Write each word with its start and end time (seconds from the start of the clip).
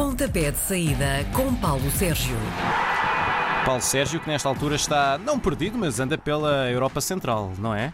Pontapé 0.00 0.50
de 0.50 0.56
saída 0.56 1.26
com 1.34 1.54
Paulo 1.56 1.90
Sérgio. 1.90 2.34
Paulo 3.66 3.82
Sérgio, 3.82 4.18
que 4.18 4.30
nesta 4.30 4.48
altura 4.48 4.74
está 4.74 5.18
não 5.18 5.38
perdido, 5.38 5.76
mas 5.76 6.00
anda 6.00 6.16
pela 6.16 6.70
Europa 6.70 7.02
Central, 7.02 7.52
não 7.58 7.74
é? 7.74 7.92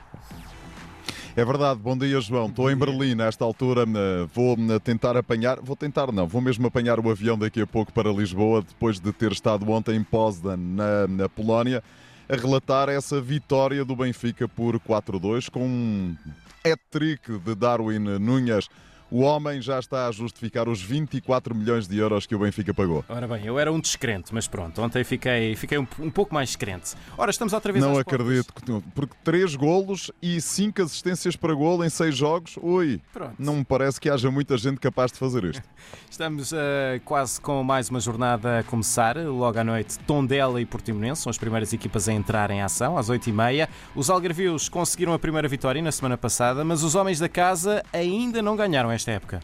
É 1.34 1.44
verdade, 1.44 1.80
bom 1.80 1.98
dia 1.98 2.20
João. 2.20 2.46
Estou 2.46 2.70
em 2.70 2.76
Berlim 2.76 3.16
nesta 3.16 3.44
altura, 3.44 3.82
eh, 3.82 4.26
vou 4.32 4.56
eh, 4.56 4.78
tentar 4.78 5.16
apanhar, 5.16 5.58
vou 5.60 5.74
tentar 5.74 6.12
não, 6.12 6.28
vou 6.28 6.40
mesmo 6.40 6.68
apanhar 6.68 7.00
o 7.00 7.10
avião 7.10 7.36
daqui 7.36 7.60
a 7.60 7.66
pouco 7.66 7.92
para 7.92 8.08
Lisboa, 8.12 8.62
depois 8.62 9.00
de 9.00 9.12
ter 9.12 9.32
estado 9.32 9.68
ontem 9.68 9.96
em 9.96 10.04
Poznan, 10.04 10.56
na, 10.56 11.08
na 11.08 11.28
Polónia, 11.28 11.82
a 12.28 12.36
relatar 12.36 12.88
essa 12.88 13.20
vitória 13.20 13.84
do 13.84 13.96
Benfica 13.96 14.46
por 14.46 14.78
4-2 14.78 15.50
com 15.50 15.66
um 15.66 16.16
hat-trick 16.64 17.36
de 17.40 17.54
Darwin 17.56 17.98
Núñez 18.20 18.68
o 19.10 19.20
homem 19.20 19.60
já 19.60 19.78
está 19.78 20.08
a 20.08 20.12
justificar 20.12 20.68
os 20.68 20.80
24 20.82 21.54
milhões 21.54 21.86
de 21.86 21.98
euros 21.98 22.26
que 22.26 22.34
o 22.34 22.38
Benfica 22.38 22.74
pagou. 22.74 23.04
Ora 23.08 23.26
bem, 23.26 23.44
eu 23.44 23.58
era 23.58 23.72
um 23.72 23.80
descrente, 23.80 24.34
mas 24.34 24.46
pronto, 24.48 24.80
ontem 24.82 25.04
fiquei, 25.04 25.54
fiquei 25.54 25.78
um, 25.78 25.86
um 26.00 26.10
pouco 26.10 26.34
mais 26.34 26.56
crente. 26.56 26.94
Ora, 27.16 27.30
estamos 27.30 27.52
outra 27.52 27.72
vez 27.72 27.84
Não 27.84 27.98
acredito, 27.98 28.52
portas. 28.52 28.82
porque 28.94 29.14
3 29.24 29.54
golos 29.54 30.10
e 30.20 30.40
5 30.40 30.82
assistências 30.82 31.36
para 31.36 31.54
golo 31.54 31.84
em 31.84 31.88
6 31.88 32.16
jogos, 32.16 32.56
ui, 32.60 33.00
pronto. 33.12 33.34
não 33.38 33.56
me 33.56 33.64
parece 33.64 34.00
que 34.00 34.10
haja 34.10 34.30
muita 34.30 34.56
gente 34.56 34.78
capaz 34.78 35.12
de 35.12 35.18
fazer 35.18 35.44
isto. 35.44 35.62
estamos 36.10 36.52
uh, 36.52 36.56
quase 37.04 37.40
com 37.40 37.62
mais 37.62 37.88
uma 37.88 38.00
jornada 38.00 38.60
a 38.60 38.62
começar, 38.62 39.16
logo 39.16 39.58
à 39.58 39.64
noite, 39.64 39.98
Tondela 40.00 40.60
e 40.60 40.66
Portimonense 40.66 41.22
são 41.22 41.30
as 41.30 41.38
primeiras 41.38 41.72
equipas 41.72 42.08
a 42.08 42.12
entrar 42.12 42.50
em 42.50 42.62
ação, 42.62 42.98
às 42.98 43.08
8h30. 43.08 43.68
Os 43.94 44.10
Algarvios 44.10 44.68
conseguiram 44.68 45.12
a 45.12 45.18
primeira 45.18 45.48
vitória 45.48 45.80
na 45.80 45.92
semana 45.92 46.16
passada, 46.16 46.64
mas 46.64 46.82
os 46.82 46.94
homens 46.94 47.18
da 47.18 47.28
casa 47.28 47.82
ainda 47.92 48.42
não 48.42 48.56
ganharam 48.56 48.90
esta 48.96 49.12
época. 49.12 49.40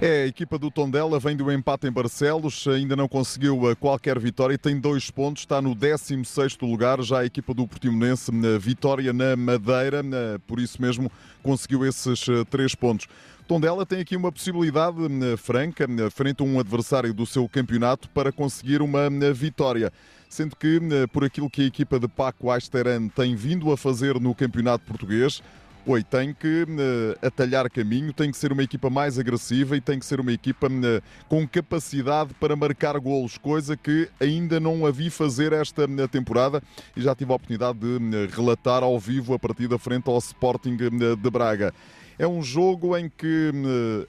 É, 0.00 0.24
a 0.24 0.26
equipa 0.26 0.58
do 0.58 0.70
Tondela 0.70 1.18
vem 1.18 1.34
do 1.34 1.50
empate 1.50 1.86
em 1.86 1.90
Barcelos, 1.90 2.66
ainda 2.68 2.94
não 2.94 3.08
conseguiu 3.08 3.70
eh, 3.70 3.74
qualquer 3.74 4.18
vitória 4.18 4.52
e 4.52 4.58
tem 4.58 4.78
dois 4.78 5.10
pontos, 5.10 5.42
está 5.42 5.62
no 5.62 5.74
16 5.74 6.58
lugar. 6.60 7.00
Já 7.02 7.20
a 7.20 7.24
equipa 7.24 7.54
do 7.54 7.66
Portimonense, 7.66 8.30
vitória 8.60 9.10
na 9.14 9.34
Madeira, 9.36 10.02
por 10.46 10.60
isso 10.60 10.82
mesmo 10.82 11.10
conseguiu 11.42 11.84
esses 11.86 12.28
eh, 12.28 12.44
três 12.50 12.74
pontos. 12.74 13.06
Tondela 13.48 13.86
tem 13.86 14.00
aqui 14.00 14.16
uma 14.16 14.30
possibilidade 14.30 14.98
franca, 15.38 15.86
frente 16.10 16.42
a 16.42 16.44
um 16.44 16.60
adversário 16.60 17.14
do 17.14 17.24
seu 17.24 17.48
campeonato, 17.48 18.08
para 18.10 18.30
conseguir 18.30 18.82
uma 18.82 19.08
vitória. 19.32 19.92
Sendo 20.28 20.56
que, 20.56 20.80
por 21.12 21.24
aquilo 21.24 21.48
que 21.48 21.62
a 21.62 21.66
equipa 21.66 22.00
de 22.00 22.08
Paco 22.08 22.50
Asteran 22.50 23.06
tem 23.06 23.36
vindo 23.36 23.70
a 23.70 23.76
fazer 23.76 24.18
no 24.18 24.34
campeonato 24.34 24.84
português, 24.84 25.40
Oi, 25.88 26.02
tem 26.02 26.34
que 26.34 26.64
uh, 26.64 27.24
atalhar 27.24 27.70
caminho, 27.70 28.12
tem 28.12 28.28
que 28.32 28.36
ser 28.36 28.50
uma 28.50 28.64
equipa 28.64 28.90
mais 28.90 29.20
agressiva 29.20 29.76
e 29.76 29.80
tem 29.80 30.00
que 30.00 30.04
ser 30.04 30.18
uma 30.18 30.32
equipa 30.32 30.66
uh, 30.66 31.02
com 31.28 31.46
capacidade 31.46 32.34
para 32.40 32.56
marcar 32.56 32.98
golos, 32.98 33.38
coisa 33.38 33.76
que 33.76 34.08
ainda 34.18 34.58
não 34.58 34.84
a 34.84 34.90
vi 34.90 35.10
fazer 35.10 35.52
esta 35.52 35.84
uh, 35.84 36.08
temporada 36.08 36.60
e 36.96 37.00
já 37.00 37.14
tive 37.14 37.30
a 37.30 37.36
oportunidade 37.36 37.78
de 37.78 38.26
relatar 38.34 38.82
ao 38.82 38.98
vivo 38.98 39.32
a 39.32 39.38
partida 39.38 39.78
frente 39.78 40.10
ao 40.10 40.18
Sporting 40.18 40.76
de 40.76 41.30
Braga. 41.30 41.72
É 42.18 42.26
um 42.26 42.42
jogo 42.42 42.96
em 42.96 43.08
que 43.08 43.52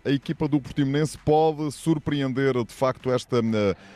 a 0.04 0.10
equipa 0.10 0.48
do 0.48 0.60
Portimonense 0.62 1.18
pode 1.18 1.72
surpreender 1.74 2.54
de 2.64 2.74
facto 2.74 3.12
esta 3.12 3.38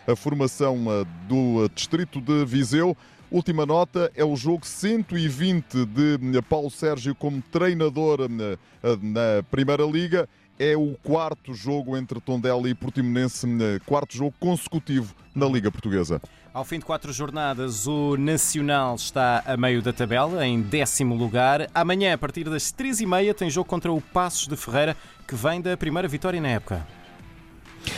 a 0.06 0.16
formação 0.18 0.86
do 1.30 1.68
distrito 1.74 2.20
de 2.20 2.46
Viseu 2.46 2.96
Última 3.32 3.66
nota 3.66 4.12
é 4.14 4.26
o 4.26 4.36
jogo 4.36 4.66
120 4.66 5.86
de 5.86 6.42
Paulo 6.50 6.70
Sérgio 6.70 7.16
como 7.16 7.42
treinador 7.42 8.28
na, 8.30 8.58
na 9.02 9.42
Primeira 9.50 9.86
Liga. 9.86 10.28
É 10.60 10.76
o 10.76 10.98
quarto 11.02 11.54
jogo 11.54 11.96
entre 11.96 12.20
Tondela 12.20 12.70
e 12.70 12.76
Portimonense, 12.76 13.48
quarto 13.86 14.18
jogo 14.18 14.34
consecutivo 14.38 15.16
na 15.34 15.46
Liga 15.46 15.72
Portuguesa. 15.72 16.22
Ao 16.54 16.66
fim 16.66 16.80
de 16.80 16.84
quatro 16.84 17.14
jornadas, 17.14 17.88
o 17.88 18.18
Nacional 18.18 18.96
está 18.96 19.42
a 19.46 19.56
meio 19.56 19.82
da 19.82 19.94
tabela, 19.94 20.46
em 20.46 20.62
décimo 20.62 21.16
lugar. 21.16 21.70
Amanhã, 21.74 22.14
a 22.14 22.18
partir 22.18 22.44
das 22.44 22.70
três 22.70 23.00
e 23.00 23.06
meia, 23.06 23.34
tem 23.34 23.50
jogo 23.50 23.70
contra 23.70 23.94
o 23.94 24.02
Passos 24.02 24.46
de 24.46 24.58
Ferreira, 24.58 24.96
que 25.26 25.36
vem 25.36 25.62
da 25.62 25.78
primeira 25.78 26.06
vitória 26.06 26.42
na 26.42 26.50
época. 26.50 26.86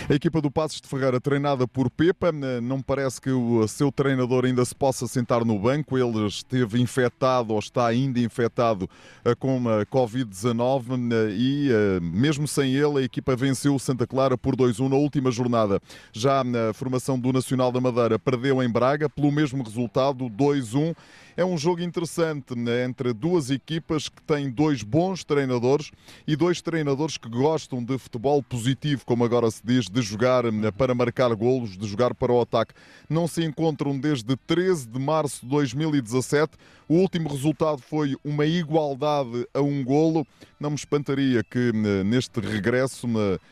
A 0.10 0.14
equipa 0.14 0.42
do 0.42 0.52
Passos 0.52 0.82
de 0.82 0.88
Ferreira, 0.88 1.20
treinada 1.20 1.68
por 1.68 1.90
Pepa, 1.90 2.28
eh, 2.30 2.62
não 2.62 2.82
parece 2.82 3.22
que 3.22 3.30
o 3.30 3.68
seu 3.68 3.92
treinador 3.92 4.46
ainda 4.46 4.64
se 4.66 4.76
possa 4.76 5.08
sentar 5.08 5.46
no 5.46 5.58
banco. 5.58 5.98
Ele 5.98 6.28
esteve 6.28 6.82
infectado 6.82 7.54
ou 7.54 7.60
está 7.60 7.88
ainda 7.88 8.20
infectado 8.20 8.90
eh, 9.24 9.36
com 9.36 9.58
a 9.70 9.86
Covid-19 9.86 11.12
eh, 11.12 11.30
e, 11.32 12.00
mesmo 12.02 12.48
sem 12.48 12.74
ele, 12.74 13.00
a 13.00 13.02
equipa 13.02 13.36
venceu 13.36 13.76
o 13.76 13.80
Santa 13.80 14.06
Clara 14.06 14.38
por 14.38 14.56
2-1 14.56 14.90
na 14.90 14.96
última 14.96 15.32
jornada. 15.32 15.82
Já 16.12 16.44
na 16.44 16.74
formação 16.74 17.20
do 17.20 17.32
Nacional 17.32 17.72
da 17.72 17.82
Madeira, 17.82 18.20
perdeu 18.20 18.62
em 18.62 18.70
Braga 18.70 19.10
pelo 19.10 19.32
mesmo 19.32 19.64
resultado, 19.64 20.30
2-1. 20.30 20.96
É 21.36 21.44
um 21.44 21.58
jogo 21.58 21.82
interessante 21.82 22.56
né, 22.56 22.86
entre 22.86 23.12
duas 23.12 23.50
equipas 23.50 24.08
que 24.08 24.22
têm 24.22 24.52
dois 24.52 24.84
bons 24.84 25.24
treinadores 25.24 25.90
e 26.28 26.36
dois 26.36 26.62
treinadores 26.62 27.18
que 27.18 27.28
gostam 27.28 27.84
de 27.84 27.98
futebol 27.98 28.44
positivo, 28.44 29.04
como 29.04 29.26
agora 29.26 29.50
se 29.50 29.62
diz, 29.66 29.90
de 29.90 30.00
jogar 30.04 30.52
né, 30.52 30.70
para 30.70 30.94
marcar 30.94 31.34
golos, 31.34 31.76
de 31.76 31.88
jogar 31.88 32.14
para 32.14 32.32
o 32.32 32.40
ataque. 32.40 32.76
Não 33.10 33.28
se 33.28 33.44
encontram 33.44 33.98
desde 33.98 34.36
13 34.36 34.88
de 34.88 35.00
março 35.00 35.42
de 35.42 35.48
2017. 35.50 36.52
O 36.88 36.98
último 36.98 37.28
resultado 37.30 37.82
foi 37.82 38.16
uma 38.24 38.46
igualdade 38.46 39.48
a 39.56 39.62
um 39.62 39.84
golo. 39.84 40.28
Não 40.60 40.70
me 40.70 40.76
espantaria 40.76 41.44
que 41.44 41.72
né, 41.74 42.04
neste 42.04 42.40
regresso, 42.40 43.08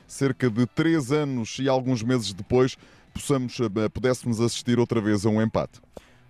cerca 0.06 0.52
de 0.52 0.68
três 0.68 1.12
anos 1.12 1.58
e 1.60 1.68
alguns 1.68 2.04
meses 2.04 2.32
depois, 2.32 2.78
possamos, 3.12 3.58
pudéssemos 3.92 4.40
assistir 4.40 4.78
outra 4.78 5.02
vez 5.02 5.26
a 5.26 5.30
um 5.30 5.42
empate. 5.42 5.82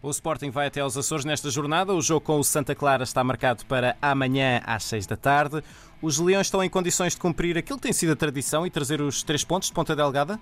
O 0.04 0.10
Sporting 0.10 0.50
vai 0.50 0.66
até 0.66 0.82
aos 0.82 0.98
Açores 0.98 1.24
nesta 1.24 1.52
jornada. 1.52 1.94
O 1.94 2.02
jogo 2.02 2.22
com 2.22 2.40
o 2.40 2.44
Santa 2.44 2.74
Clara 2.74 3.04
está 3.04 3.24
marcado 3.24 3.64
para 3.68 3.96
amanhã 4.02 4.60
às 4.66 4.84
6 4.86 5.06
da 5.06 5.16
tarde. 5.16 5.64
Os 6.02 6.18
Leões 6.18 6.48
estão 6.48 6.64
em 6.64 6.70
condições 6.70 7.14
de 7.14 7.20
cumprir 7.20 7.56
aquilo 7.56 7.78
que 7.78 7.84
tem 7.84 7.94
sido 7.94 8.14
a 8.14 8.16
tradição 8.16 8.66
e 8.66 8.72
trazer 8.72 9.00
os 9.00 9.22
três 9.22 9.44
pontos 9.44 9.68
de 9.70 9.76
Ponta 9.76 9.96
Delgada? 9.96 10.40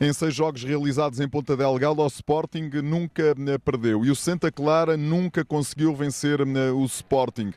Em 0.00 0.12
seis 0.12 0.32
jogos 0.32 0.62
realizados 0.62 1.18
em 1.18 1.28
Ponta 1.28 1.56
Delgada, 1.56 2.00
o 2.00 2.06
Sporting 2.06 2.70
nunca 2.82 3.34
eh, 3.36 3.58
perdeu 3.58 4.04
e 4.04 4.10
o 4.10 4.16
Santa 4.16 4.50
Clara 4.50 4.96
nunca 4.96 5.44
conseguiu 5.44 5.94
vencer 5.94 6.40
eh, 6.40 6.70
o 6.70 6.84
Sporting. 6.84 7.52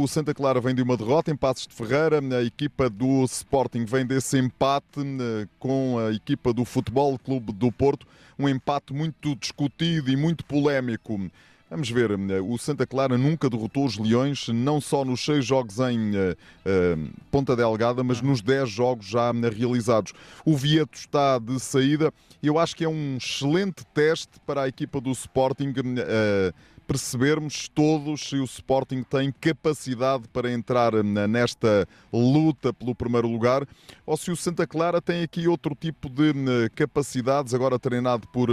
O 0.00 0.06
Santa 0.06 0.32
Clara 0.32 0.60
vem 0.60 0.76
de 0.76 0.80
uma 0.80 0.96
derrota 0.96 1.32
em 1.32 1.34
Passos 1.34 1.66
de 1.66 1.74
Ferreira. 1.74 2.20
A 2.20 2.44
equipa 2.44 2.88
do 2.88 3.24
Sporting 3.24 3.84
vem 3.84 4.06
desse 4.06 4.38
empate 4.38 5.00
eh, 5.00 5.48
com 5.58 5.98
a 5.98 6.12
equipa 6.12 6.52
do 6.52 6.64
Futebol 6.64 7.18
Clube 7.18 7.52
do 7.52 7.72
Porto. 7.72 8.06
Um 8.38 8.48
empate 8.48 8.92
muito 8.92 9.34
discutido 9.34 10.08
e 10.08 10.16
muito 10.16 10.44
polémico. 10.44 11.20
Vamos 11.68 11.90
ver, 11.90 12.12
eh, 12.12 12.40
o 12.40 12.56
Santa 12.58 12.86
Clara 12.86 13.18
nunca 13.18 13.50
derrotou 13.50 13.84
os 13.84 13.98
Leões, 13.98 14.46
não 14.46 14.80
só 14.80 15.04
nos 15.04 15.24
seis 15.24 15.44
jogos 15.44 15.80
em 15.80 16.10
uh, 16.10 17.10
Ponta 17.28 17.56
Delgada, 17.56 18.04
mas 18.04 18.22
nos 18.22 18.40
dez 18.40 18.70
jogos 18.70 19.04
já 19.04 19.32
realizados. 19.32 20.12
O 20.44 20.56
Vieto 20.56 20.94
está 20.94 21.40
de 21.40 21.58
saída 21.58 22.14
e 22.40 22.46
eu 22.46 22.56
acho 22.56 22.76
que 22.76 22.84
é 22.84 22.88
um 22.88 23.16
excelente 23.16 23.84
teste 23.92 24.38
para 24.46 24.62
a 24.62 24.68
equipa 24.68 25.00
do 25.00 25.10
Sporting. 25.10 25.70
Uh, 25.70 26.77
percebermos 26.88 27.68
todos 27.68 28.30
se 28.30 28.36
o 28.36 28.44
Sporting 28.44 29.02
tem 29.02 29.30
capacidade 29.30 30.26
para 30.32 30.50
entrar 30.50 30.94
nesta 31.04 31.86
luta 32.10 32.72
pelo 32.72 32.94
primeiro 32.94 33.28
lugar 33.28 33.68
ou 34.06 34.16
se 34.16 34.30
o 34.30 34.36
Santa 34.36 34.66
Clara 34.66 34.98
tem 35.02 35.22
aqui 35.22 35.46
outro 35.46 35.76
tipo 35.78 36.08
de 36.08 36.32
capacidades, 36.74 37.52
agora 37.52 37.78
treinado 37.78 38.26
por 38.28 38.48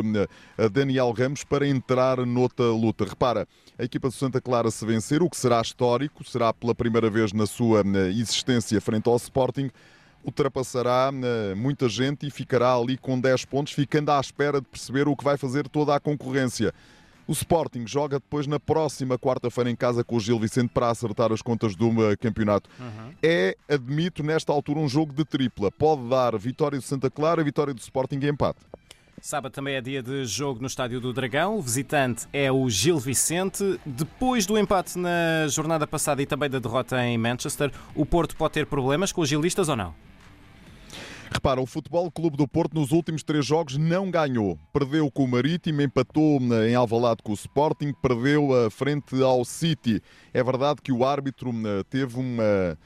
Daniel 0.69 1.13
Ramos, 1.13 1.45
para 1.45 1.65
entrar 1.65 2.25
noutra 2.25 2.65
luta. 2.65 3.05
Repara, 3.05 3.47
a 3.79 3.85
equipa 3.85 4.09
do 4.09 4.13
Santa 4.13 4.41
Clara 4.41 4.69
se 4.69 4.85
vencer, 4.85 5.23
o 5.23 5.29
que 5.29 5.37
será 5.37 5.61
histórico, 5.61 6.21
será 6.25 6.51
pela 6.51 6.75
primeira 6.75 7.09
vez 7.09 7.31
na 7.31 7.45
sua 7.45 7.83
existência 8.09 8.81
frente 8.81 9.07
ao 9.07 9.15
Sporting, 9.15 9.71
ultrapassará 10.25 11.09
muita 11.55 11.87
gente 11.87 12.27
e 12.27 12.31
ficará 12.31 12.75
ali 12.75 12.97
com 12.97 13.17
10 13.17 13.45
pontos, 13.45 13.71
ficando 13.71 14.11
à 14.11 14.19
espera 14.19 14.59
de 14.59 14.67
perceber 14.67 15.07
o 15.07 15.15
que 15.15 15.23
vai 15.23 15.37
fazer 15.37 15.69
toda 15.69 15.95
a 15.95 16.01
concorrência. 16.01 16.73
O 17.27 17.31
Sporting 17.31 17.87
joga 17.87 18.17
depois 18.17 18.45
na 18.45 18.59
próxima 18.59 19.17
quarta-feira 19.17 19.69
em 19.69 19.75
casa 19.75 20.03
com 20.03 20.15
o 20.15 20.19
Gil 20.19 20.39
Vicente 20.39 20.69
para 20.69 20.89
acertar 20.89 21.31
as 21.31 21.41
contas 21.41 21.75
do 21.75 21.89
campeonato. 22.19 22.69
Uhum. 22.79 23.13
É, 23.21 23.57
admito, 23.67 24.23
nesta 24.23 24.53
altura 24.53 24.79
um 24.79 24.87
jogo 24.87 25.11
de 25.13 25.25
tripla. 25.25 25.71
Pode 25.71 26.07
dar 26.07 26.37
vitória 26.37 26.77
do 26.77 26.83
Santa 26.83 27.09
Clara, 27.09 27.43
vitória 27.43 27.73
do 27.73 27.79
Sporting 27.79 28.19
e 28.21 28.29
empate. 28.29 28.59
Sábado 29.21 29.51
também 29.51 29.75
é 29.75 29.81
dia 29.81 30.03
de 30.03 30.23
jogo 30.25 30.59
no 30.61 30.67
Estádio 30.67 31.01
do 31.01 31.11
Dragão. 31.11 31.57
O 31.57 31.61
visitante 31.61 32.27
é 32.31 32.51
o 32.51 32.69
Gil 32.69 32.99
Vicente. 32.99 33.79
Depois 33.83 34.45
do 34.45 34.55
empate 34.57 34.99
na 34.99 35.47
jornada 35.47 35.87
passada 35.87 36.21
e 36.21 36.27
também 36.27 36.49
da 36.49 36.59
derrota 36.59 37.03
em 37.03 37.17
Manchester, 37.17 37.71
o 37.95 38.05
Porto 38.05 38.35
pode 38.35 38.53
ter 38.53 38.67
problemas 38.67 39.11
com 39.11 39.21
os 39.21 39.29
gilistas 39.29 39.67
ou 39.67 39.75
não? 39.75 39.95
Repara, 41.31 41.61
o 41.61 41.65
Futebol 41.65 42.09
Clube 42.11 42.37
do 42.37 42.47
Porto 42.47 42.73
nos 42.73 42.91
últimos 42.91 43.23
três 43.23 43.45
jogos 43.45 43.77
não 43.77 44.09
ganhou. 44.09 44.57
Perdeu 44.71 45.09
com 45.11 45.23
o 45.23 45.27
Marítimo, 45.27 45.81
empatou 45.81 46.39
em 46.67 46.75
Alvalade 46.75 47.21
com 47.23 47.31
o 47.31 47.35
Sporting, 47.35 47.93
perdeu 48.01 48.53
a 48.53 48.69
frente 48.69 49.21
ao 49.21 49.43
City. 49.43 50.01
É 50.33 50.43
verdade 50.43 50.81
que 50.81 50.91
o 50.91 51.03
árbitro 51.03 51.51
teve 51.89 52.17
uma 52.19 52.77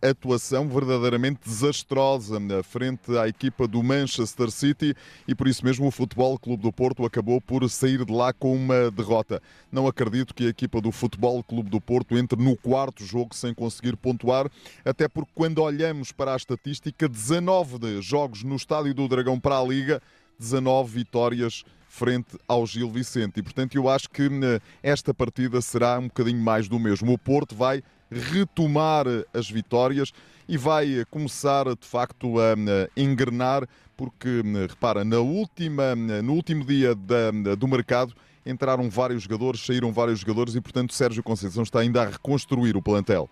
atuação 0.00 0.68
verdadeiramente 0.68 1.40
desastrosa 1.44 2.38
frente 2.62 3.16
à 3.18 3.26
equipa 3.26 3.66
do 3.66 3.82
Manchester 3.82 4.50
City 4.50 4.94
e 5.26 5.34
por 5.34 5.48
isso 5.48 5.64
mesmo 5.64 5.86
o 5.86 5.90
Futebol 5.90 6.38
Clube 6.38 6.62
do 6.62 6.72
Porto 6.72 7.04
acabou 7.04 7.40
por 7.40 7.68
sair 7.68 8.04
de 8.04 8.12
lá 8.12 8.32
com 8.32 8.54
uma 8.54 8.90
derrota. 8.90 9.42
Não 9.70 9.86
acredito 9.86 10.34
que 10.34 10.46
a 10.46 10.50
equipa 10.50 10.80
do 10.80 10.92
Futebol 10.92 11.42
Clube 11.42 11.70
do 11.70 11.80
Porto 11.80 12.16
entre 12.16 12.40
no 12.40 12.56
quarto 12.56 13.04
jogo 13.04 13.34
sem 13.34 13.52
conseguir 13.52 13.96
pontuar, 13.96 14.48
até 14.84 15.08
porque 15.08 15.32
quando 15.34 15.62
olhamos 15.62 16.12
para 16.12 16.34
a 16.34 16.36
estatística, 16.36 17.08
19 17.08 17.78
de 17.78 18.00
jogos 18.00 18.42
no 18.42 18.56
Estádio 18.56 18.94
do 18.94 19.08
Dragão 19.08 19.40
para 19.40 19.58
a 19.58 19.64
Liga, 19.64 20.00
19 20.38 20.90
vitórias 20.90 21.64
frente 21.88 22.38
ao 22.46 22.66
Gil 22.66 22.90
Vicente. 22.90 23.40
E, 23.40 23.42
portanto, 23.42 23.74
eu 23.74 23.88
acho 23.88 24.08
que 24.10 24.22
eh, 24.22 24.60
esta 24.82 25.12
partida 25.12 25.60
será 25.60 25.98
um 25.98 26.04
bocadinho 26.04 26.40
mais 26.40 26.68
do 26.68 26.78
mesmo. 26.78 27.12
O 27.12 27.18
Porto 27.18 27.56
vai 27.56 27.82
retomar 28.10 29.06
as 29.32 29.50
vitórias 29.50 30.12
e 30.48 30.56
vai 30.56 31.04
começar, 31.10 31.64
de 31.66 31.86
facto, 31.86 32.40
a 32.40 32.54
engrenar, 32.96 33.68
porque, 33.96 34.42
eh, 34.44 34.66
repara, 34.68 35.04
na 35.04 35.18
última, 35.18 35.94
no 35.94 36.32
último 36.32 36.64
dia 36.64 36.94
da, 36.94 37.30
do 37.56 37.68
mercado 37.68 38.14
entraram 38.46 38.88
vários 38.88 39.24
jogadores, 39.24 39.60
saíram 39.60 39.92
vários 39.92 40.20
jogadores 40.20 40.54
e, 40.54 40.60
portanto, 40.60 40.94
Sérgio 40.94 41.22
Conceição 41.22 41.62
está 41.62 41.80
ainda 41.80 42.02
a 42.02 42.06
reconstruir 42.06 42.76
o 42.76 42.82
plantel. 42.82 43.28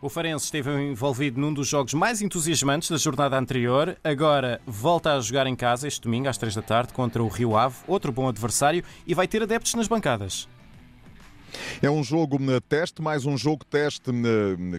O 0.00 0.08
Farense 0.08 0.44
esteve 0.44 0.70
envolvido 0.82 1.40
num 1.40 1.52
dos 1.52 1.66
jogos 1.66 1.94
mais 1.94 2.20
entusiasmantes 2.20 2.90
da 2.90 2.96
jornada 2.96 3.38
anterior. 3.38 3.96
Agora 4.04 4.60
volta 4.66 5.14
a 5.14 5.20
jogar 5.20 5.46
em 5.46 5.56
casa 5.56 5.88
este 5.88 6.02
domingo 6.02 6.28
às 6.28 6.36
3 6.36 6.54
da 6.54 6.62
tarde 6.62 6.92
contra 6.92 7.22
o 7.22 7.28
Rio 7.28 7.56
Ave, 7.56 7.76
outro 7.86 8.12
bom 8.12 8.28
adversário, 8.28 8.84
e 9.06 9.14
vai 9.14 9.26
ter 9.26 9.42
adeptos 9.42 9.74
nas 9.74 9.88
bancadas. 9.88 10.46
É 11.82 11.90
um 11.90 12.02
jogo 12.02 12.38
teste, 12.68 13.02
mais 13.02 13.26
um 13.26 13.36
jogo 13.36 13.64
teste 13.64 14.10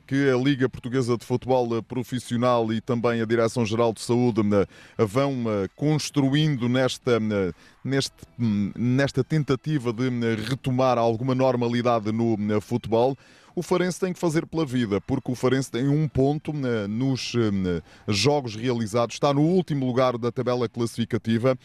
que 0.08 0.30
a 0.30 0.38
Liga 0.38 0.68
Portuguesa 0.68 1.18
de 1.18 1.26
Futebol 1.26 1.82
Profissional 1.84 2.72
e 2.74 2.82
também 2.82 3.22
a 3.22 3.26
Direção-Geral 3.26 3.94
de 3.94 4.02
Saúde 4.02 4.42
vão 4.98 5.46
construindo 5.76 6.68
nesta, 6.68 7.20
neste, 7.84 8.16
nesta 8.38 9.24
tentativa 9.24 9.94
de 9.94 10.10
retomar 10.48 10.98
alguma 10.98 11.36
normalidade 11.36 12.12
no 12.12 12.38
futebol. 12.62 13.16
O 13.56 13.64
Farense 13.64 13.98
tem 14.02 14.12
que 14.12 14.20
fazer 14.20 14.46
pela 14.46 14.66
vida, 14.66 15.00
porque 15.00 15.32
o 15.32 15.36
Farense 15.36 15.72
tem 15.72 15.88
um 15.88 16.10
ponto 16.10 16.52
nos 16.90 17.32
jogos 18.06 18.54
realizados, 18.54 19.16
está 19.16 19.34
no 19.34 19.42
último 19.42 19.86
lugar 19.86 20.18
da 20.18 20.30
tabela 20.30 20.68
classificativa 20.68 21.58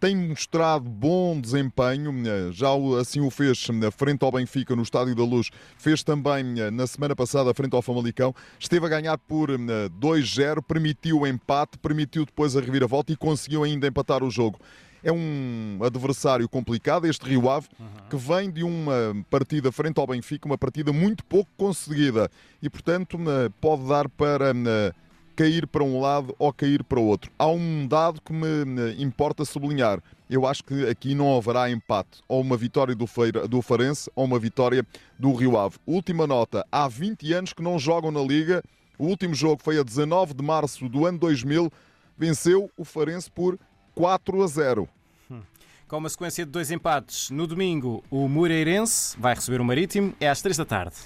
tem 0.00 0.14
mostrado 0.14 0.88
bom 0.88 1.40
desempenho, 1.40 2.12
já 2.52 2.68
assim 3.00 3.20
o 3.20 3.30
fez 3.30 3.66
frente 3.96 4.24
ao 4.24 4.30
Benfica 4.30 4.76
no 4.76 4.82
Estádio 4.82 5.14
da 5.14 5.24
Luz, 5.24 5.50
fez 5.76 6.02
também 6.02 6.44
na 6.72 6.86
semana 6.86 7.16
passada 7.16 7.52
frente 7.52 7.74
ao 7.74 7.82
Famalicão, 7.82 8.34
esteve 8.58 8.86
a 8.86 8.88
ganhar 8.88 9.18
por 9.18 9.50
2-0, 9.50 10.62
permitiu 10.62 11.20
o 11.20 11.26
empate, 11.26 11.78
permitiu 11.78 12.24
depois 12.24 12.56
a 12.56 12.60
reviravolta 12.60 13.12
e 13.12 13.16
conseguiu 13.16 13.64
ainda 13.64 13.86
empatar 13.86 14.22
o 14.22 14.30
jogo. 14.30 14.60
É 15.02 15.12
um 15.12 15.78
adversário 15.82 16.48
complicado, 16.48 17.06
este 17.06 17.28
Rio 17.28 17.48
Ave, 17.48 17.68
que 18.10 18.16
vem 18.16 18.50
de 18.50 18.64
uma 18.64 19.16
partida 19.30 19.70
frente 19.70 19.98
ao 19.98 20.06
Benfica, 20.06 20.46
uma 20.46 20.58
partida 20.58 20.92
muito 20.92 21.24
pouco 21.24 21.50
conseguida 21.56 22.28
e, 22.60 22.68
portanto, 22.68 23.18
pode 23.60 23.86
dar 23.88 24.08
para 24.08 24.52
cair 25.38 25.68
para 25.68 25.84
um 25.84 26.00
lado 26.00 26.34
ou 26.36 26.52
cair 26.52 26.82
para 26.82 26.98
o 26.98 27.04
outro. 27.04 27.30
Há 27.38 27.46
um 27.46 27.86
dado 27.86 28.20
que 28.20 28.32
me 28.32 29.00
importa 29.00 29.44
sublinhar. 29.44 30.02
Eu 30.28 30.44
acho 30.44 30.64
que 30.64 30.88
aqui 30.88 31.14
não 31.14 31.36
haverá 31.36 31.70
empate. 31.70 32.20
Ou 32.26 32.40
uma 32.40 32.56
vitória 32.56 32.92
do, 32.92 33.06
Feira, 33.06 33.46
do 33.46 33.62
Farense 33.62 34.10
ou 34.16 34.24
uma 34.24 34.36
vitória 34.36 34.84
do 35.16 35.32
Rio 35.32 35.56
Ave. 35.56 35.76
Última 35.86 36.26
nota. 36.26 36.66
Há 36.72 36.88
20 36.88 37.32
anos 37.32 37.52
que 37.52 37.62
não 37.62 37.78
jogam 37.78 38.10
na 38.10 38.20
Liga. 38.20 38.64
O 38.98 39.06
último 39.06 39.32
jogo 39.32 39.62
foi 39.62 39.78
a 39.78 39.84
19 39.84 40.34
de 40.34 40.42
março 40.42 40.88
do 40.88 41.06
ano 41.06 41.18
2000. 41.18 41.70
Venceu 42.18 42.68
o 42.76 42.84
Farense 42.84 43.30
por 43.30 43.56
4 43.94 44.42
a 44.42 44.46
0. 44.48 44.88
Com 45.86 45.98
uma 45.98 46.08
sequência 46.08 46.44
de 46.44 46.50
dois 46.50 46.72
empates, 46.72 47.30
no 47.30 47.46
domingo 47.46 48.02
o 48.10 48.28
Moreirense 48.28 49.16
vai 49.18 49.36
receber 49.36 49.60
o 49.60 49.64
Marítimo, 49.64 50.12
é 50.20 50.28
às 50.28 50.42
3 50.42 50.56
da 50.56 50.64
tarde. 50.64 50.96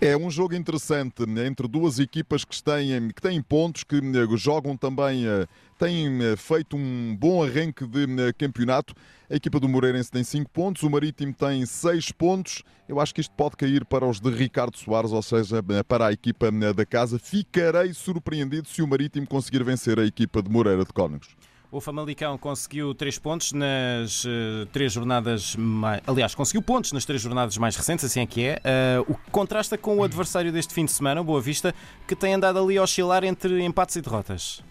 É 0.00 0.16
um 0.16 0.30
jogo 0.30 0.54
interessante 0.54 1.24
entre 1.24 1.66
duas 1.66 1.98
equipas 1.98 2.44
que 2.44 2.62
têm, 2.62 3.08
que 3.08 3.20
têm 3.20 3.42
pontos, 3.42 3.82
que 3.82 3.96
eh, 3.96 4.36
jogam 4.36 4.76
também, 4.76 5.26
eh, 5.26 5.44
têm 5.76 6.22
eh, 6.22 6.36
feito 6.36 6.76
um 6.76 7.16
bom 7.18 7.42
arranque 7.42 7.84
de 7.84 8.32
campeonato. 8.34 8.94
A 9.28 9.34
equipa 9.34 9.58
do 9.58 9.68
Moreirense 9.68 10.08
tem 10.08 10.22
5 10.22 10.52
pontos, 10.52 10.84
o 10.84 10.90
Marítimo 10.90 11.34
tem 11.34 11.66
6 11.66 12.12
pontos. 12.12 12.62
Eu 12.88 13.00
acho 13.00 13.12
que 13.12 13.20
isto 13.20 13.34
pode 13.34 13.56
cair 13.56 13.84
para 13.84 14.06
os 14.06 14.20
de 14.20 14.30
Ricardo 14.30 14.78
Soares, 14.78 15.10
ou 15.10 15.20
seja, 15.20 15.64
para 15.88 16.06
a 16.06 16.12
equipa 16.12 16.48
da 16.52 16.86
casa. 16.86 17.18
Ficarei 17.18 17.92
surpreendido 17.92 18.68
se 18.68 18.80
o 18.80 18.86
Marítimo 18.86 19.26
conseguir 19.26 19.64
vencer 19.64 19.98
a 19.98 20.06
equipa 20.06 20.40
de 20.40 20.48
Moreira 20.48 20.84
de 20.84 20.92
Cónegos. 20.92 21.36
O 21.70 21.82
Famalicão 21.82 22.38
conseguiu 22.38 22.94
três 22.94 23.18
pontos 23.18 23.52
nas 23.52 24.24
uh, 24.24 24.64
três 24.72 24.90
jornadas. 24.90 25.54
Mais... 25.54 26.00
Aliás, 26.06 26.34
conseguiu 26.34 26.62
pontos 26.62 26.92
nas 26.92 27.04
três 27.04 27.20
jornadas 27.20 27.58
mais 27.58 27.76
recentes, 27.76 28.06
assim 28.06 28.20
é 28.20 28.26
que 28.26 28.42
é. 28.42 28.62
Uh, 29.06 29.12
o 29.12 29.14
que 29.14 29.30
contrasta 29.30 29.76
com 29.76 29.98
o 29.98 30.02
adversário 30.02 30.50
deste 30.50 30.72
fim 30.72 30.86
de 30.86 30.92
semana, 30.92 31.20
o 31.20 31.24
Boa 31.24 31.42
Vista, 31.42 31.74
que 32.06 32.16
tem 32.16 32.32
andado 32.32 32.58
ali 32.58 32.78
a 32.78 32.82
oscilar 32.82 33.22
entre 33.22 33.62
empates 33.62 33.96
e 33.96 34.00
derrotas. 34.00 34.64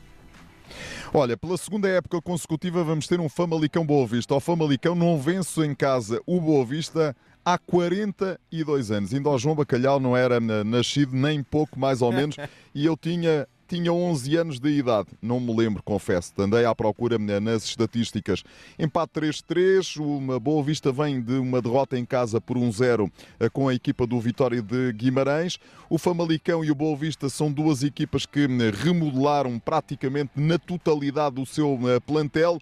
Olha, 1.14 1.38
pela 1.38 1.56
segunda 1.56 1.88
época 1.88 2.20
consecutiva 2.20 2.84
vamos 2.84 3.06
ter 3.06 3.20
um 3.20 3.30
Famalicão 3.30 3.86
Boa 3.86 4.08
Vista. 4.08 4.34
O 4.34 4.40
Famalicão 4.40 4.96
não 4.96 5.20
vence 5.20 5.64
em 5.64 5.76
casa 5.76 6.20
o 6.26 6.42
Boa 6.42 6.66
Vista 6.66 7.16
há 7.46 7.60
42 7.60 8.90
anos. 8.90 9.14
Ainda 9.14 9.30
o 9.30 9.38
João 9.38 9.56
Bacalhau 9.56 10.00
não 10.00 10.18
era 10.18 10.40
nascido 10.40 11.16
nem 11.16 11.44
pouco 11.44 11.80
mais 11.80 12.02
ou 12.02 12.12
menos 12.12 12.36
e 12.74 12.88
eu 12.88 12.98
tinha 12.98 13.48
tinha 13.68 13.92
11 13.92 14.36
anos 14.38 14.60
de 14.60 14.70
idade. 14.70 15.10
Não 15.22 15.40
me 15.40 15.56
lembro, 15.56 15.84
confesso. 15.84 16.34
Andei 16.38 16.66
à 16.66 16.74
procura 16.74 17.18
nas 17.18 17.66
estatísticas. 17.66 18.44
Empate 18.80 19.20
3-3. 19.20 20.00
Uma 20.00 20.40
Boa 20.40 20.64
Vista 20.64 20.92
vem 20.92 21.22
de 21.22 21.34
uma 21.34 21.62
derrota 21.62 21.98
em 21.98 22.06
casa 22.06 22.40
por 22.40 22.58
1-0 22.58 23.12
eh, 23.40 23.50
com 23.50 23.68
a 23.68 23.74
equipa 23.74 24.08
do 24.08 24.20
Vitória 24.20 24.62
de 24.62 24.94
Guimarães. 24.94 25.60
O 25.90 25.98
Famalicão 25.98 26.64
e 26.64 26.72
o 26.72 26.76
Boa 26.76 26.96
Vista 26.96 27.30
são 27.30 27.52
duas 27.52 27.84
equipas 27.84 28.26
que 28.26 28.46
eh, 28.46 28.72
remodelaram 28.74 29.60
praticamente 29.60 30.32
na 30.36 30.58
totalidade 30.58 31.42
o 31.42 31.46
seu 31.46 31.78
eh, 31.90 32.00
plantel. 32.00 32.60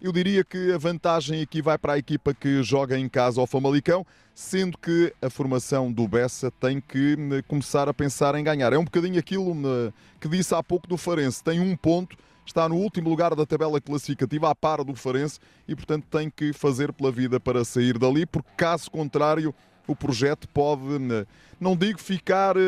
Eu 0.00 0.12
diria 0.12 0.44
que 0.44 0.72
a 0.72 0.78
vantagem 0.78 1.40
aqui 1.40 1.62
vai 1.62 1.78
para 1.78 1.94
a 1.94 1.98
equipa 1.98 2.34
que 2.34 2.62
joga 2.62 2.98
em 2.98 3.08
casa 3.08 3.40
ao 3.40 3.46
Famalicão, 3.46 4.06
sendo 4.34 4.76
que 4.76 5.12
a 5.22 5.30
formação 5.30 5.90
do 5.90 6.06
Bessa 6.06 6.50
tem 6.50 6.80
que 6.80 7.16
hum, 7.18 7.30
começar 7.48 7.88
a 7.88 7.94
pensar 7.94 8.34
em 8.34 8.44
ganhar. 8.44 8.72
É 8.72 8.78
um 8.78 8.84
bocadinho 8.84 9.18
aquilo 9.18 9.52
hum, 9.52 9.90
que 10.20 10.28
disse 10.28 10.54
há 10.54 10.62
pouco 10.62 10.86
do 10.86 10.98
Farense. 10.98 11.42
Tem 11.42 11.60
um 11.60 11.74
ponto, 11.74 12.16
está 12.44 12.68
no 12.68 12.76
último 12.76 13.08
lugar 13.08 13.34
da 13.34 13.46
tabela 13.46 13.80
classificativa, 13.80 14.50
à 14.50 14.54
par 14.54 14.84
do 14.84 14.94
Farense, 14.94 15.40
e 15.66 15.74
portanto 15.74 16.04
tem 16.10 16.28
que 16.28 16.52
fazer 16.52 16.92
pela 16.92 17.10
vida 17.10 17.40
para 17.40 17.64
sair 17.64 17.98
dali, 17.98 18.26
porque 18.26 18.50
caso 18.56 18.90
contrário 18.90 19.54
o 19.86 19.96
projeto 19.96 20.46
pode, 20.48 20.82
hum, 20.82 21.24
não 21.58 21.74
digo 21.74 21.98
ficar 21.98 22.56
uh, 22.56 22.60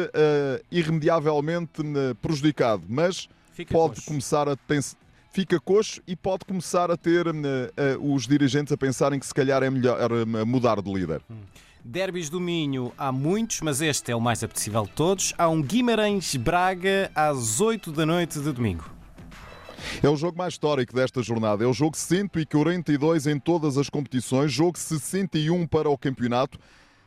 irremediavelmente 0.73 1.83
prejudicado, 2.23 2.85
mas 2.89 3.29
Fica 3.53 3.75
pode 3.75 3.97
coxo. 3.97 4.07
começar 4.07 4.49
a 4.49 4.57
fica 5.31 5.61
coxo 5.61 6.01
e 6.07 6.17
pode 6.17 6.45
começar 6.45 6.91
a 6.91 6.97
ter 6.97 7.27
uh, 7.27 7.33
uh, 7.33 8.15
os 8.15 8.27
dirigentes 8.27 8.73
a 8.73 8.77
pensarem 8.77 9.19
que 9.21 9.27
se 9.27 9.35
calhar 9.35 9.63
é 9.63 9.71
melhor 9.71 10.11
uh, 10.13 10.47
mudar 10.47 10.81
de 10.81 10.93
líder. 10.93 11.21
Hum. 11.31 11.37
Derbys 11.85 12.29
do 12.29 12.41
Minho 12.41 12.93
há 12.99 13.11
muitos, 13.11 13.61
mas 13.61 13.81
este 13.81 14.13
é 14.13 14.17
o 14.17 14.21
mais 14.21 14.43
apetecível 14.43 14.83
de 14.83 14.91
todos. 14.91 15.33
Há 15.39 15.49
um 15.49 15.63
Guimarães-Braga 15.63 17.11
às 17.15 17.61
8 17.61 17.93
da 17.93 18.05
noite 18.05 18.39
de 18.41 18.53
domingo. 18.53 18.85
É 20.03 20.09
o 20.09 20.17
jogo 20.17 20.37
mais 20.37 20.55
histórico 20.55 20.95
desta 20.95 21.23
jornada. 21.23 21.65
É 21.65 21.67
o 21.67 21.73
jogo 21.73 21.97
142 21.97 23.27
em 23.27 23.39
todas 23.39 23.79
as 23.79 23.89
competições, 23.89 24.53
jogo 24.53 24.79
61 24.79 25.67
para 25.67 25.89
o 25.89 25.97
campeonato. 25.97 26.59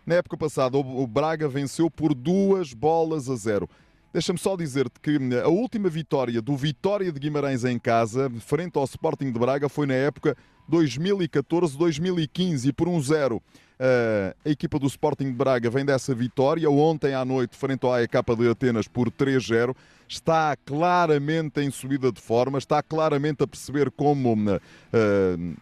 Na 0.05 0.15
época 0.15 0.35
passada, 0.35 0.77
o 0.77 1.05
Braga 1.05 1.47
venceu 1.47 1.91
por 1.91 2.15
duas 2.15 2.73
bolas 2.73 3.29
a 3.29 3.35
zero. 3.35 3.69
Deixa-me 4.13 4.37
só 4.37 4.57
dizer-te 4.57 4.99
que 4.99 5.17
hum, 5.17 5.29
a 5.41 5.47
última 5.47 5.87
vitória 5.87 6.41
do 6.41 6.55
Vitória 6.57 7.09
de 7.11 7.19
Guimarães 7.19 7.63
em 7.63 7.79
casa, 7.79 8.29
frente 8.41 8.77
ao 8.77 8.83
Sporting 8.83 9.31
de 9.31 9.39
Braga, 9.39 9.69
foi 9.69 9.87
na 9.87 9.93
época 9.93 10.35
2014-2015 10.69 12.67
e 12.67 12.73
por 12.73 12.89
um 12.89 13.01
zero. 13.01 13.37
Uh, 13.37 14.35
a 14.45 14.49
equipa 14.49 14.77
do 14.77 14.85
Sporting 14.85 15.25
de 15.25 15.33
Braga 15.33 15.69
vem 15.69 15.85
dessa 15.85 16.13
vitória 16.13 16.69
ontem 16.69 17.13
à 17.13 17.23
noite, 17.23 17.55
frente 17.55 17.85
ao 17.85 17.93
AEK 17.93 18.11
de 18.37 18.49
Atenas, 18.49 18.87
por 18.87 19.09
3-0. 19.09 19.73
Está 20.07 20.57
claramente 20.57 21.61
em 21.61 21.71
subida 21.71 22.11
de 22.11 22.19
forma, 22.19 22.57
está 22.57 22.83
claramente 22.83 23.43
a 23.43 23.47
perceber 23.47 23.89
como 23.89 24.33
uh, 24.33 24.59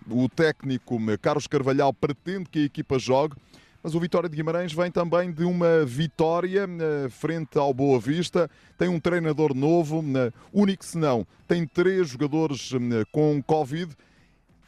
o 0.10 0.27
técnico 0.27 0.96
hum, 0.96 1.06
Carlos 1.22 1.46
Carvalhal 1.46 1.94
pretende 1.94 2.50
que 2.50 2.60
a 2.60 2.63
equipa 2.63 2.98
jogue 2.98 3.36
mas 3.81 3.95
o 3.95 4.00
Vitória 4.00 4.29
de 4.29 4.36
Guimarães 4.36 4.74
vem 4.74 4.91
também 4.91 5.31
de 5.31 5.43
uma 5.43 5.86
vitória 5.86 6.65
uh, 6.65 7.09
frente 7.09 7.57
ao 7.57 7.74
Boa 7.74 8.00
Vista. 8.00 8.50
Tem 8.77 8.89
um 8.89 9.00
treinador 9.00 9.53
novo, 9.55 10.00
uh, 10.00 10.33
único 10.53 10.83
se 10.86 10.98
não, 10.98 11.25
tem 11.48 11.65
três 11.65 12.09
jogadores 12.09 12.71
uh, 12.74 12.79
com 13.12 13.41
Covid. 13.41 13.95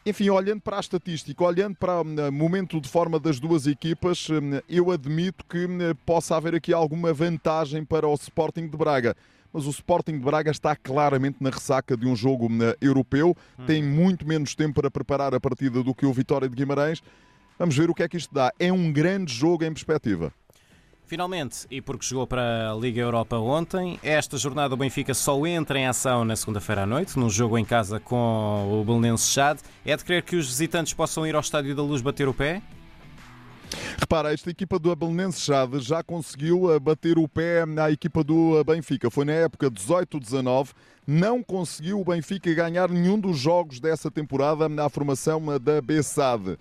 enfim, 0.06 0.30
olhando 0.30 0.62
para 0.62 0.78
a 0.78 0.80
estatística, 0.80 1.44
olhando 1.44 1.76
para 1.76 2.02
o 2.02 2.32
momento 2.32 2.80
de 2.80 2.88
forma 2.88 3.20
das 3.20 3.40
duas 3.40 3.68
equipas, 3.68 4.28
eu 4.68 4.90
admito 4.92 5.46
que 5.46 5.68
possa 6.06 6.38
haver 6.38 6.56
aqui 6.56 6.74
alguma 6.74 7.14
vantagem 7.14 7.84
para 7.84 8.08
o 8.08 8.14
Sporting 8.14 8.68
de 8.68 8.78
Braga 8.78 9.16
mas 9.54 9.68
o 9.68 9.70
Sporting 9.70 10.14
de 10.14 10.24
Braga 10.24 10.50
está 10.50 10.74
claramente 10.78 11.36
na 11.42 11.50
ressaca 11.50 11.98
de 11.98 12.08
um 12.08 12.16
jogo 12.16 12.48
europeu, 12.80 13.36
tem 13.68 13.84
muito 13.84 14.26
menos 14.26 14.56
tempo 14.56 14.80
para 14.80 14.90
preparar 14.90 15.36
a 15.36 15.42
partida 15.42 15.84
do 15.84 15.94
que 15.94 16.06
o 16.06 16.14
Vitória 16.14 16.48
de 16.48 16.56
Guimarães. 16.56 17.04
Vamos 17.62 17.78
ver 17.78 17.92
o 17.92 17.94
que 17.94 18.02
é 18.02 18.10
que 18.10 18.18
isto 18.18 18.34
dá. 18.34 18.52
É 18.58 18.74
um 18.74 18.92
grande 18.92 19.32
jogo 19.32 19.64
em 19.64 19.72
perspectiva. 19.72 20.34
Finalmente, 21.06 21.68
e 21.70 21.80
porque 21.80 22.04
chegou 22.04 22.26
para 22.26 22.72
a 22.72 22.74
Liga 22.74 23.00
Europa 23.00 23.38
ontem, 23.38 24.00
esta 24.02 24.36
jornada 24.36 24.74
o 24.74 24.78
Benfica 24.78 25.14
só 25.14 25.46
entra 25.46 25.78
em 25.78 25.86
ação 25.86 26.26
na 26.26 26.36
segunda-feira 26.36 26.82
à 26.82 26.86
noite, 26.88 27.20
num 27.20 27.30
jogo 27.30 27.60
em 27.60 27.64
casa 27.64 28.00
com 28.00 28.82
o 28.82 28.84
Belenense 28.84 29.32
Chade. 29.32 29.62
É 29.86 29.96
de 29.96 30.04
crer 30.04 30.24
que 30.24 30.36
os 30.36 30.48
visitantes 30.48 30.92
possam 30.96 31.28
ir 31.28 31.36
ao 31.36 31.42
Estádio 31.42 31.76
da 31.76 31.84
Luz 31.84 32.02
bater 32.02 32.28
o 32.28 32.34
pé? 32.34 32.64
Repara, 34.02 34.34
esta 34.34 34.50
equipa 34.50 34.80
do 34.80 34.92
Abelenense 34.92 35.40
Chade 35.40 35.80
já 35.80 36.02
conseguiu 36.02 36.74
eh, 36.74 36.80
bater 36.80 37.20
o 37.20 37.28
pé 37.28 37.64
à 37.78 37.92
equipa 37.92 38.24
do 38.24 38.58
eh, 38.58 38.64
Benfica. 38.64 39.12
Foi 39.12 39.24
na 39.24 39.34
época 39.34 39.70
18-19. 39.70 40.70
Não 41.06 41.44
conseguiu 41.44 42.02
o 42.02 42.04
Benfica 42.04 42.52
ganhar 42.52 42.90
nenhum 42.90 43.20
dos 43.20 43.38
jogos 43.38 43.80
dessa 43.80 44.10
temporada 44.10 44.68
na 44.68 44.90
formação 44.90 45.54
eh, 45.54 45.60
da 45.60 45.80
Bessade. 45.82 46.58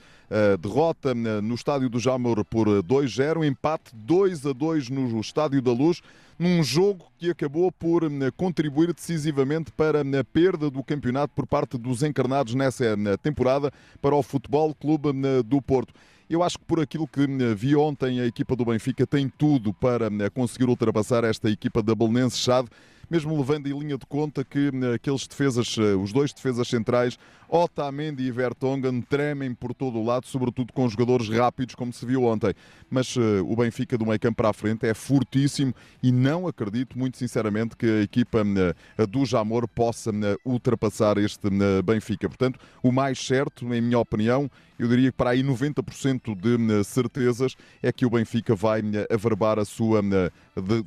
Derrota 0.61 1.13
no 1.13 1.57
Estádio 1.57 1.89
do 1.89 1.99
Jamor 1.99 2.45
por 2.45 2.69
2-0, 2.69 3.45
empate 3.45 3.91
2-2 4.07 4.89
no 4.89 5.21
Estádio 5.21 5.61
da 5.61 5.73
Luz, 5.73 6.01
num 6.39 6.63
jogo 6.63 7.07
que 7.19 7.31
acabou 7.31 7.73
por 7.73 8.05
contribuir 8.37 8.95
decisivamente 8.95 9.73
para 9.73 10.03
a 10.03 10.25
perda 10.25 10.71
do 10.71 10.85
campeonato 10.85 11.35
por 11.35 11.49
parte 11.49 11.77
dos 11.77 12.05
encarnados 12.05 12.55
nessa 12.55 12.97
temporada 13.21 13.73
para 14.01 14.15
o 14.15 14.23
Futebol 14.23 14.73
Clube 14.73 15.09
do 15.45 15.61
Porto. 15.61 15.93
Eu 16.31 16.45
acho 16.45 16.61
que 16.61 16.65
por 16.65 16.79
aquilo 16.79 17.09
que 17.09 17.23
eh, 17.23 17.55
vi 17.57 17.75
ontem, 17.75 18.21
a 18.21 18.25
equipa 18.25 18.55
do 18.55 18.65
Benfica 18.65 19.05
tem 19.05 19.29
tudo 19.29 19.75
para 19.75 20.07
eh, 20.07 20.31
conseguir 20.31 20.71
ultrapassar 20.71 21.25
esta 21.25 21.51
equipa 21.51 21.83
da 21.83 21.93
Belenense 21.93 22.39
Chade 22.39 22.69
mesmo 23.11 23.37
levando 23.37 23.67
em 23.67 23.79
linha 23.79 23.99
de 23.99 24.07
conta 24.07 24.45
que 24.45 24.71
eh, 24.73 24.95
aqueles 24.95 25.27
defesas, 25.27 25.77
os 26.01 26.13
dois 26.13 26.33
defesas 26.33 26.69
centrais, 26.69 27.19
Otamendi 27.51 28.23
e 28.23 28.31
Vertonghen, 28.31 29.03
tremem 29.03 29.53
por 29.53 29.75
todo 29.75 29.99
o 29.99 30.05
lado, 30.05 30.27
sobretudo 30.27 30.73
com 30.73 30.89
jogadores 30.89 31.29
rápidos, 31.29 31.75
como 31.75 31.93
se 31.93 32.07
viu 32.07 32.23
ontem. 32.23 32.55
Mas 32.89 33.17
uh, 33.17 33.45
o 33.45 33.57
Benfica 33.57 33.99
do 33.99 34.07
meio 34.07 34.21
campo 34.21 34.37
para 34.37 34.51
a 34.51 34.53
frente 34.53 34.87
é 34.87 34.95
fortíssimo 34.95 35.75
e 36.01 36.13
não 36.13 36.47
acredito, 36.47 36.97
muito 36.97 37.19
sinceramente, 37.19 37.77
que 37.77 37.87
a 37.87 38.03
equipa 38.03 38.43
uh, 38.43 39.07
do 39.07 39.25
Jamor 39.25 39.67
possa 39.67 40.11
uh, 40.11 40.15
ultrapassar 40.45 41.19
este 41.19 41.49
Benfica. 41.85 42.29
Portanto, 42.29 42.61
o 42.83 42.93
mais 42.93 43.19
certo, 43.19 43.65
em 43.75 43.81
minha 43.81 43.99
opinião, 43.99 44.49
eu 44.79 44.87
diria 44.87 45.11
que 45.11 45.17
para 45.17 45.31
aí 45.31 45.43
90% 45.43 46.37
de 46.37 46.85
certezas 46.85 47.57
é 47.83 47.91
que 47.93 48.07
o 48.07 48.11
Benfica 48.11 48.55
vai 48.55 48.81
averbar 49.11 49.59
a 49.59 49.65
sua 49.65 50.01
de, 50.01 50.85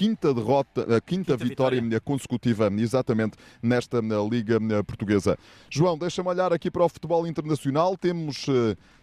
quinta 0.00 0.32
derrota, 0.32 0.80
a 0.80 0.84
quinta, 0.98 1.02
quinta 1.02 1.36
vitória, 1.36 1.78
vitória, 1.78 2.00
consecutiva, 2.00 2.72
exatamente, 2.78 3.36
nesta 3.62 4.00
Liga 4.30 4.58
Portuguesa. 4.82 5.38
João, 5.68 5.98
deixa-me 5.98 6.30
olhar 6.30 6.54
aqui 6.54 6.70
para 6.70 6.82
o 6.82 6.88
futebol 6.88 7.26
internacional. 7.26 7.94
Temos 7.98 8.46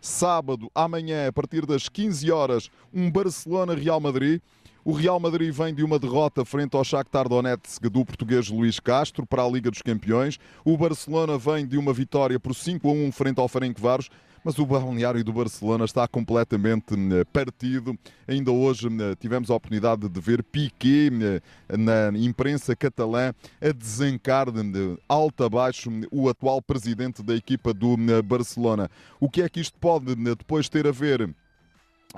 sábado, 0.01 0.71
amanhã, 0.73 1.27
a 1.27 1.31
partir 1.31 1.67
das 1.67 1.87
15 1.87 2.31
horas, 2.31 2.71
um 2.91 3.11
Barcelona-Real 3.11 3.99
Madrid. 3.99 4.41
O 4.83 4.91
Real 4.91 5.19
Madrid 5.19 5.53
vem 5.53 5.71
de 5.71 5.83
uma 5.83 5.99
derrota 5.99 6.43
frente 6.43 6.75
ao 6.75 6.83
Shakhtar 6.83 7.29
Donetsk 7.29 7.83
do 7.83 8.03
português 8.03 8.49
Luís 8.49 8.79
Castro 8.79 9.23
para 9.23 9.43
a 9.43 9.47
Liga 9.47 9.69
dos 9.69 9.83
Campeões. 9.83 10.39
O 10.65 10.75
Barcelona 10.75 11.37
vem 11.37 11.67
de 11.67 11.77
uma 11.77 11.93
vitória 11.93 12.39
por 12.39 12.55
5 12.55 12.89
a 12.89 12.91
1 12.91 13.11
frente 13.11 13.39
ao 13.39 13.47
Ferencváros 13.47 14.09
mas 14.47 14.57
o 14.59 14.65
balneário 14.65 15.21
do 15.25 15.33
Barcelona 15.33 15.83
está 15.83 16.07
completamente 16.07 16.93
hum, 16.93 17.09
partido. 17.33 17.99
Ainda 18.25 18.49
hoje 18.49 18.87
hum, 18.87 18.97
tivemos 19.19 19.51
a 19.51 19.55
oportunidade 19.55 20.07
de 20.07 20.21
ver 20.21 20.41
Piqué 20.41 21.09
hum, 21.11 21.77
na 21.77 22.17
imprensa 22.17 22.73
catalã 22.73 23.33
a 23.61 23.71
desancar 23.73 24.49
de 24.49 24.97
alto 25.09 25.43
a 25.43 25.49
baixo 25.49 25.89
o 26.09 26.29
atual 26.29 26.61
presidente 26.61 27.21
da 27.21 27.35
equipa 27.35 27.73
do 27.73 27.97
Barcelona. 28.23 28.89
O 29.19 29.29
que 29.29 29.41
é 29.41 29.49
que 29.49 29.59
isto 29.59 29.77
pode 29.79 30.15
depois 30.15 30.69
ter 30.69 30.87
a 30.87 30.91
ver 30.91 31.29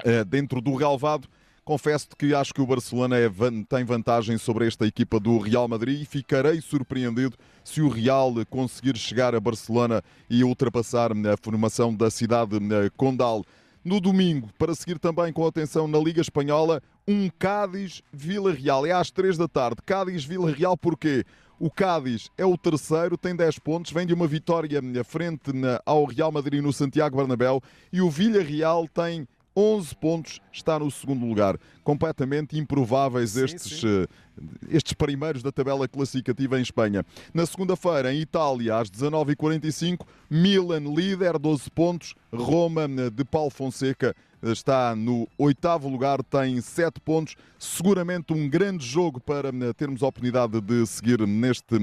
eh, 0.05 0.23
dentro 0.23 0.61
do 0.61 0.75
relvado? 0.75 1.27
Confesso 1.63 2.09
que 2.17 2.33
acho 2.33 2.53
que 2.53 2.61
o 2.61 2.65
Barcelona 2.65 3.17
é, 3.17 3.29
tem 3.67 3.83
vantagem 3.83 4.37
sobre 4.37 4.67
esta 4.67 4.85
equipa 4.85 5.19
do 5.19 5.37
Real 5.37 5.67
Madrid 5.67 6.01
e 6.01 6.05
ficarei 6.05 6.61
surpreendido 6.61 7.37
se 7.63 7.81
o 7.81 7.89
Real 7.89 8.33
conseguir 8.49 8.97
chegar 8.97 9.35
a 9.35 9.39
Barcelona 9.39 10.01
e 10.29 10.43
ultrapassar 10.43 11.11
a 11.11 11.37
formação 11.41 11.93
da 11.93 12.09
cidade 12.09 12.57
Condal. 12.97 13.43
No 13.83 14.01
domingo, 14.01 14.49
para 14.57 14.75
seguir 14.75 14.99
também 14.99 15.31
com 15.31 15.45
atenção 15.45 15.87
na 15.87 15.97
Liga 15.97 16.21
Espanhola, 16.21 16.81
um 17.07 17.29
Cádiz-Vila 17.29 18.51
Real. 18.51 18.85
É 18.85 18.91
às 18.91 19.09
três 19.09 19.37
da 19.37 19.47
tarde. 19.47 19.81
Cádiz-Vila 19.85 20.51
Real 20.51 20.77
porquê? 20.77 21.23
O 21.59 21.69
Cádiz 21.69 22.29
é 22.37 22.45
o 22.45 22.57
terceiro, 22.57 23.17
tem 23.17 23.35
10 23.35 23.59
pontos, 23.59 23.91
vem 23.91 24.07
de 24.07 24.13
uma 24.13 24.25
vitória 24.25 24.81
frente 25.03 25.51
ao 25.85 26.05
Real 26.05 26.31
Madrid 26.31 26.63
no 26.63 26.71
Santiago 26.71 27.17
Bernabéu 27.17 27.61
e 27.91 27.99
o 27.99 28.09
Villarreal 28.09 28.87
tem 28.87 29.27
11 29.59 29.95
pontos, 29.97 30.39
está 30.53 30.79
no 30.79 30.89
segundo 30.89 31.25
lugar. 31.25 31.59
Completamente 31.83 32.57
improváveis 32.57 33.31
sim, 33.31 33.43
estes, 33.43 33.81
sim. 33.81 33.87
Uh, 33.87 34.07
estes 34.69 34.93
primeiros 34.93 35.43
da 35.43 35.51
tabela 35.51 35.85
classificativa 35.85 36.57
em 36.57 36.61
Espanha. 36.61 37.05
Na 37.33 37.45
segunda-feira, 37.45 38.13
em 38.13 38.21
Itália, 38.21 38.77
às 38.77 38.89
19h45, 38.89 40.05
Milan 40.29 40.93
líder, 40.95 41.37
12 41.37 41.69
pontos. 41.71 42.15
Roma 42.31 42.83
eh, 42.83 43.09
de 43.09 43.25
Paulo 43.25 43.49
Fonseca 43.49 44.15
eh, 44.41 44.51
está 44.51 44.95
no 44.95 45.27
oitavo 45.37 45.89
lugar, 45.89 46.23
tem 46.23 46.61
7 46.61 47.01
pontos. 47.01 47.35
Seguramente 47.57 48.31
um 48.31 48.47
grande 48.47 48.85
jogo 48.85 49.19
para 49.19 49.51
termos 49.73 50.01
a 50.01 50.07
oportunidade 50.07 50.61
de 50.61 50.85
seguir 50.85 51.27
neste 51.27 51.75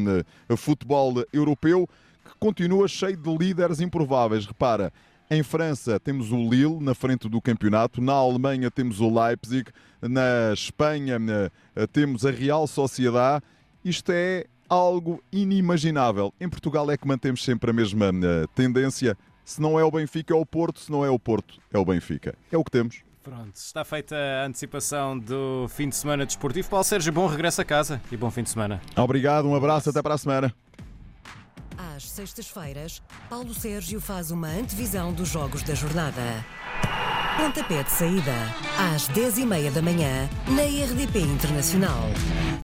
futebol 0.56 1.23
europeu 1.30 1.87
que 2.25 2.38
continua 2.38 2.88
cheio 2.88 3.18
de 3.18 3.37
líderes 3.37 3.80
improváveis. 3.80 4.47
Repara, 4.47 4.90
em 5.30 5.42
França 5.42 5.99
temos 5.99 6.33
o 6.33 6.37
Lille 6.37 6.78
na 6.80 6.95
frente 6.95 7.28
do 7.28 7.40
campeonato, 7.40 8.00
na 8.00 8.12
Alemanha 8.12 8.71
temos 8.71 9.00
o 9.00 9.09
Leipzig, 9.09 9.71
na 10.00 10.52
Espanha 10.52 11.18
eh, 11.75 11.87
temos 11.88 12.25
a 12.25 12.30
Real 12.30 12.66
Sociedade. 12.66 13.45
Isto 13.85 14.12
é 14.12 14.47
algo 14.68 15.23
inimaginável. 15.33 16.33
Em 16.40 16.49
Portugal 16.49 16.90
é 16.90 16.97
que 16.97 17.06
mantemos 17.06 17.45
sempre 17.45 17.71
a 17.71 17.73
mesma 17.73 18.06
eh, 18.06 18.47
tendência. 18.54 19.16
Se 19.45 19.61
não 19.61 19.78
é 19.78 19.85
o 19.85 19.90
Benfica, 19.90 20.35
é 20.35 20.37
o 20.37 20.45
Porto. 20.45 20.80
Se 20.80 20.90
não 20.90 21.04
é 21.04 21.11
o 21.11 21.18
Porto, 21.18 21.61
é 21.73 21.78
o 21.78 21.85
Benfica. 21.85 22.35
É 22.50 22.59
o 22.59 22.64
que 22.64 22.71
temos. 22.71 23.02
Pronto, 23.23 23.56
está 23.56 23.85
feita 23.85 24.14
a 24.14 24.47
antecipação 24.47 25.18
do 25.18 25.66
fim 25.68 25.88
de 25.88 25.97
semana 25.97 26.25
desportivo. 26.25 26.68
Paulo 26.68 26.85
Sérgio, 26.85 27.12
bom 27.12 27.26
regresso 27.26 27.61
a 27.61 27.64
casa 27.64 28.00
e 28.12 28.16
bom 28.16 28.30
fim 28.30 28.45
de 28.45 28.50
semana. 28.50 28.80
Obrigado, 28.97 29.49
um 29.49 29.54
abraço, 29.56 29.90
até 29.90 30.00
para 30.00 30.14
a 30.14 30.18
semana. 30.18 30.54
Às 31.78 32.09
sextas-feiras, 32.09 33.02
Paulo 33.28 33.52
Sérgio 33.52 34.00
faz 34.00 34.30
uma 34.30 34.49
antevisão 34.49 35.12
dos 35.12 35.28
jogos 35.28 35.62
da 35.62 35.75
jornada. 35.75 36.45
Pontapé 37.37 37.83
de 37.83 37.90
saída, 37.90 38.35
às 38.95 39.09
10h30 39.09 39.71
da 39.71 39.83
manhã, 39.83 40.28
na 40.49 40.62
RDP 40.62 41.21
Internacional. 41.21 42.04